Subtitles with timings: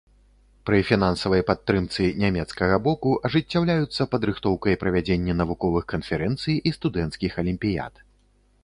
[0.67, 7.93] Пры фінансавай падтрымцы нямецкага боку ажыццяўляюцца падрыхтоўка і правядзенне навуковых канферэнцый і студэнцкіх алімпіяд.